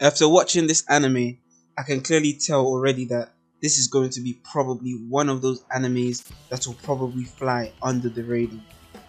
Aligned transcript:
After 0.00 0.28
watching 0.28 0.66
this 0.66 0.82
anime, 0.88 1.38
I 1.78 1.84
can 1.84 2.00
clearly 2.00 2.32
tell 2.32 2.66
already 2.66 3.04
that 3.06 3.30
this 3.62 3.78
is 3.78 3.86
going 3.86 4.10
to 4.10 4.20
be 4.20 4.32
probably 4.42 4.94
one 5.08 5.28
of 5.28 5.40
those 5.40 5.62
animes 5.66 6.28
that 6.48 6.66
will 6.66 6.74
probably 6.82 7.22
fly 7.22 7.72
under 7.80 8.08
the 8.08 8.24
radar 8.24 8.58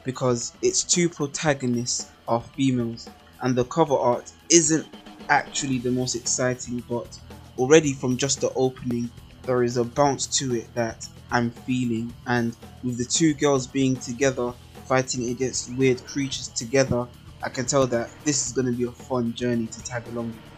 because 0.03 0.53
its 0.61 0.83
two 0.83 1.09
protagonists 1.09 2.11
are 2.27 2.39
females 2.39 3.09
and 3.41 3.55
the 3.55 3.65
cover 3.65 3.95
art 3.95 4.31
isn't 4.51 4.85
actually 5.27 5.79
the 5.79 5.89
most 5.89 6.13
exciting 6.13 6.83
but 6.87 7.19
already 7.57 7.91
from 7.91 8.15
just 8.15 8.41
the 8.41 8.53
opening 8.53 9.09
there 9.41 9.63
is 9.63 9.77
a 9.77 9.83
bounce 9.83 10.27
to 10.27 10.53
it 10.53 10.71
that 10.75 11.07
I'm 11.31 11.49
feeling 11.49 12.13
and 12.27 12.55
with 12.83 12.99
the 12.99 13.05
two 13.05 13.33
girls 13.33 13.65
being 13.65 13.95
together 13.95 14.53
fighting 14.85 15.29
against 15.31 15.75
weird 15.75 16.05
creatures 16.05 16.49
together 16.49 17.07
I 17.41 17.49
can 17.49 17.65
tell 17.65 17.87
that 17.87 18.11
this 18.23 18.45
is 18.45 18.53
going 18.53 18.67
to 18.67 18.71
be 18.71 18.83
a 18.83 18.91
fun 18.91 19.33
journey 19.33 19.65
to 19.65 19.83
tag 19.83 20.07
along 20.09 20.27
with. 20.27 20.54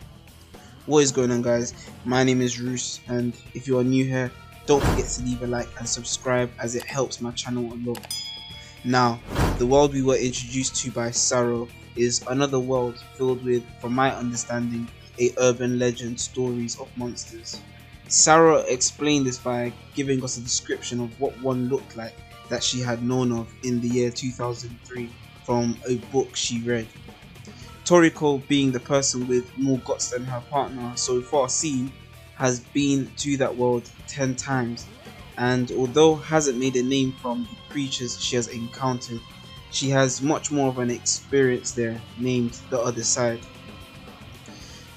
What 0.88 1.04
is 1.04 1.11
going 1.11 1.31
on 1.31 1.41
guys? 1.41 1.73
My 2.05 2.23
name 2.23 2.39
is 2.39 2.62
Roos 2.62 3.02
and 3.09 3.34
if 3.53 3.67
you 3.67 3.77
are 3.77 3.84
new 3.84 4.05
here 4.05 4.31
don't 4.66 4.81
forget 4.81 5.05
to 5.05 5.21
leave 5.21 5.43
a 5.43 5.48
like 5.48 5.67
and 5.79 5.88
subscribe 5.88 6.49
as 6.59 6.75
it 6.75 6.85
helps 6.85 7.20
my 7.20 7.31
channel 7.31 7.73
a 7.73 7.75
lot. 7.85 8.16
Now, 8.85 9.20
the 9.57 9.67
world 9.67 9.91
we 9.91 10.02
were 10.02 10.15
introduced 10.15 10.77
to 10.77 10.91
by 10.91 11.09
Sorawo 11.09 11.67
is 11.98 12.23
another 12.29 12.59
world 12.59 13.03
filled 13.15 13.43
with, 13.43 13.65
from 13.81 13.95
my 13.95 14.15
understanding, 14.15 14.88
a 15.20 15.34
urban 15.39 15.77
legend 15.77 16.21
stories 16.21 16.79
of 16.79 16.88
monsters. 16.95 17.59
Sarah 18.07 18.63
explained 18.70 19.26
this 19.26 19.38
by 19.38 19.73
giving 19.93 20.23
us 20.23 20.38
a 20.38 20.41
description 20.41 21.01
of 21.01 21.20
what 21.20 21.38
one 21.41 21.67
looked 21.67 21.98
like 21.98 22.15
that 22.48 22.63
she 22.63 22.79
had 22.79 23.04
known 23.04 23.34
of 23.34 23.54
in 23.63 23.81
the 23.81 23.90
year 23.90 24.09
2003 24.09 25.09
from 25.43 25.77
a 25.85 25.95
book 26.13 26.34
she 26.34 26.62
read. 26.62 26.88
Toriko, 27.88 28.46
being 28.50 28.73
the 28.73 28.82
person 28.82 29.26
with 29.30 29.58
more 29.58 29.77
guts 29.86 30.09
than 30.09 30.26
her 30.26 30.41
partner 30.50 30.91
so 30.98 31.22
far 31.22 31.48
seen, 31.48 31.90
has 32.36 32.60
been 32.60 33.10
to 33.16 33.38
that 33.38 33.55
world 33.55 33.90
10 34.10 34.35
times 34.35 34.88
and 35.38 35.71
although 35.71 36.16
hasn't 36.16 36.57
made 36.57 36.76
a 36.76 36.84
name 36.84 37.13
from 37.13 37.44
the 37.44 37.71
creatures 37.71 38.20
she 38.20 38.35
has 38.35 38.49
encountered, 38.49 39.21
she 39.71 39.88
has 39.90 40.21
much 40.21 40.52
more 40.52 40.68
of 40.68 40.79
an 40.79 40.90
experience 40.90 41.71
there 41.71 42.02
named 42.18 42.57
the 42.70 42.77
other 42.77 43.04
side. 43.04 43.40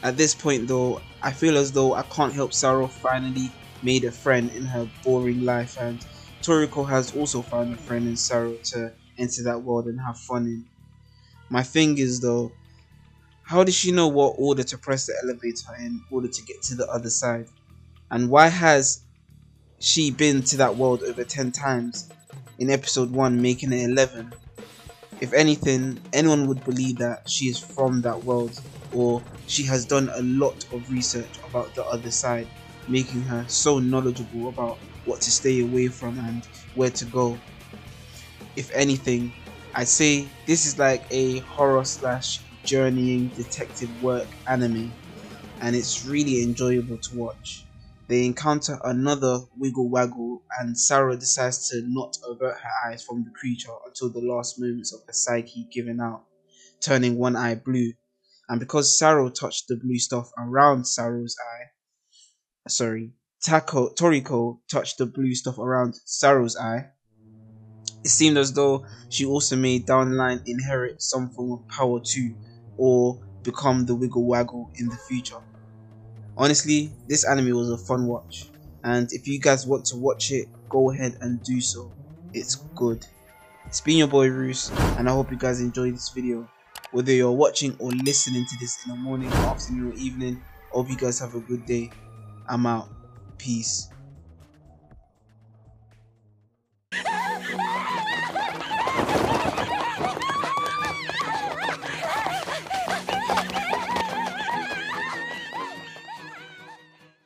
At 0.03 0.17
this 0.17 0.35
point 0.35 0.67
though, 0.67 1.01
I 1.23 1.31
feel 1.31 1.59
as 1.59 1.71
though 1.71 1.95
I 1.95 2.03
can't 2.03 2.35
help 2.35 2.53
Sarah 2.53 2.89
finally 2.89 3.53
made 3.85 4.03
a 4.03 4.11
friend 4.11 4.51
in 4.51 4.65
her 4.65 4.91
boring 5.05 5.43
life 5.43 5.77
and 5.79 6.05
Toriko 6.43 6.89
has 6.89 7.13
also 7.13 7.43
found 7.43 7.73
a 7.73 7.77
friend 7.77 8.09
in 8.09 8.17
Sarah 8.17 8.57
to 8.73 8.95
enter 9.17 9.45
that 9.45 9.63
world 9.63 9.87
and 9.87 10.01
have 10.01 10.19
fun 10.19 10.47
in. 10.47 10.65
My 11.51 11.63
thing 11.63 11.97
is 11.99 12.21
though, 12.21 12.51
how 13.51 13.65
does 13.65 13.75
she 13.75 13.91
know 13.91 14.07
what 14.07 14.37
order 14.39 14.63
to 14.63 14.79
press 14.79 15.07
the 15.07 15.15
elevator 15.25 15.75
in 15.85 16.01
order 16.09 16.29
to 16.29 16.43
get 16.45 16.63
to 16.63 16.77
the 16.77 16.87
other 16.87 17.11
side? 17.11 17.49
And 18.09 18.31
why 18.31 18.47
has 18.47 19.03
she 19.81 20.13
been 20.13 20.45
to 20.45 20.57
that 20.59 20.77
world 20.77 21.03
over 21.03 21.25
10 21.25 21.51
times 21.51 22.13
in 22.61 22.71
episode 22.71 23.11
1 23.11 23.43
making 23.43 23.73
it 23.73 23.91
11? 23.91 24.33
If 25.21 25.33
anything, 25.33 26.01
anyone 26.13 26.47
would 26.47 26.65
believe 26.65 26.99
that 26.99 27.29
she 27.29 27.47
is 27.47 27.59
from 27.59 28.01
that 28.03 28.23
world 28.23 28.57
or 28.95 29.21
she 29.49 29.65
has 29.65 29.85
done 29.85 30.13
a 30.15 30.23
lot 30.23 30.65
of 30.73 30.89
research 30.89 31.41
about 31.49 31.75
the 31.75 31.85
other 31.87 32.13
side, 32.13 32.47
making 32.87 33.23
her 33.23 33.45
so 33.49 33.81
knowledgeable 33.81 34.49
about 34.49 34.79
what 35.07 35.21
to 35.23 35.31
stay 35.33 35.61
away 35.61 35.89
from 35.89 36.17
and 36.21 36.45
where 36.77 36.91
to 36.91 37.05
go. 37.07 37.37
If 38.55 38.71
anything, 38.73 39.33
I'd 39.75 39.89
say 39.89 40.29
this 40.47 40.67
is 40.67 40.79
like 40.79 41.03
a 41.11 41.41
horror 41.41 41.85
slash 41.85 42.39
journeying 42.71 43.27
detective 43.31 43.91
work 44.01 44.29
anime 44.47 44.93
and 45.61 45.75
it's 45.75 46.07
really 46.07 46.41
enjoyable 46.45 46.97
to 46.99 47.17
watch. 47.17 47.65
They 48.07 48.25
encounter 48.25 48.79
another 48.85 49.41
Wiggle 49.59 49.89
Waggle 49.89 50.45
and 50.61 50.79
Sarah 50.79 51.17
decides 51.17 51.69
to 51.71 51.83
not 51.89 52.17
avert 52.25 52.59
her 52.59 52.89
eyes 52.89 53.03
from 53.03 53.25
the 53.25 53.31
creature 53.31 53.73
until 53.85 54.11
the 54.11 54.21
last 54.21 54.61
moments 54.61 54.95
of 54.95 55.01
her 55.05 55.13
psyche 55.13 55.69
giving 55.73 55.99
out, 56.01 56.23
turning 56.81 57.19
one 57.19 57.35
eye 57.35 57.57
blue. 57.57 57.93
And 58.49 58.61
because 58.61 58.97
Sarah 58.97 59.31
touched 59.31 59.67
the 59.67 59.75
blue 59.75 59.99
stuff 59.99 60.31
around 60.39 60.87
Sarah's 60.87 61.37
eye, 61.41 61.65
sorry, 62.69 63.15
Tako, 63.45 63.97
Toriko 63.97 64.61
touched 64.71 64.99
the 64.99 65.07
blue 65.07 65.35
stuff 65.35 65.59
around 65.59 65.97
Sarah's 66.05 66.57
eye, 66.57 66.91
it 68.05 68.09
seemed 68.09 68.39
as 68.39 68.53
though 68.53 68.87
she 69.09 69.27
also 69.27 69.57
made 69.57 69.87
Downline 69.87 70.43
inherit 70.47 71.03
some 71.03 71.31
form 71.31 71.53
of 71.53 71.69
power 71.69 72.01
too, 72.01 72.35
or 72.81 73.21
become 73.43 73.85
the 73.85 73.95
Wiggle 73.95 74.25
Waggle 74.25 74.71
in 74.77 74.89
the 74.89 74.97
future. 74.97 75.37
Honestly, 76.37 76.91
this 77.07 77.29
anime 77.29 77.55
was 77.55 77.69
a 77.69 77.77
fun 77.77 78.07
watch, 78.07 78.49
and 78.83 79.13
if 79.13 79.29
you 79.29 79.39
guys 79.39 79.67
want 79.67 79.85
to 79.85 79.97
watch 79.99 80.33
it, 80.33 80.49
go 80.71 80.91
ahead 80.91 81.19
and 81.21 81.43
do 81.43 81.61
so. 81.61 81.93
It's 82.33 82.55
good. 82.75 83.07
It's 83.67 83.83
been 83.83 83.99
your 83.99 84.09
boy 84.09 84.29
Roos, 84.29 84.71
and 84.97 85.11
I 85.11 85.13
hope 85.13 85.31
you 85.31 85.37
guys 85.37 85.61
enjoyed 85.61 85.95
this 85.95 86.09
video. 86.09 86.49
Whether 86.93 87.13
you're 87.13 87.31
watching 87.31 87.77
or 87.79 87.91
listening 87.91 88.47
to 88.47 88.57
this 88.59 88.83
in 88.85 88.93
the 88.93 88.97
morning, 88.97 89.29
afternoon, 89.29 89.93
or 89.93 89.95
evening, 89.97 90.43
I 90.73 90.77
hope 90.77 90.89
you 90.89 90.97
guys 90.97 91.19
have 91.19 91.35
a 91.35 91.41
good 91.41 91.67
day. 91.67 91.91
I'm 92.49 92.65
out. 92.65 92.89
Peace. 93.37 93.91